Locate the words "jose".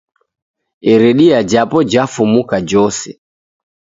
2.69-3.09